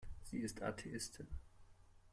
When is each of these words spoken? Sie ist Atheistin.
Sie 0.23 0.39
ist 0.39 0.63
Atheistin. 0.63 1.27